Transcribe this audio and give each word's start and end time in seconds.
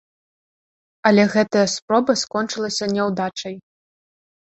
Але 1.09 1.27
гэтая 1.35 1.67
спроба 1.75 2.17
скончылася 2.25 2.85
няўдачай. 2.97 3.55